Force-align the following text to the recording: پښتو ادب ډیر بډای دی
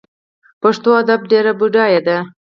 پښتو 0.61 0.89
ادب 1.01 1.21
ډیر 1.31 1.45
بډای 1.59 1.97
دی 2.05 2.17